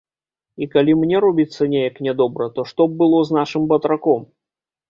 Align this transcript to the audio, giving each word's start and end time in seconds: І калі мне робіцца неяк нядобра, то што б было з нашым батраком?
І 0.65 0.67
калі 0.75 0.95
мне 1.01 1.19
робіцца 1.25 1.67
неяк 1.73 2.01
нядобра, 2.07 2.49
то 2.57 2.65
што 2.71 2.81
б 2.89 2.99
было 3.03 3.23
з 3.29 3.39
нашым 3.39 3.69
батраком? 3.75 4.21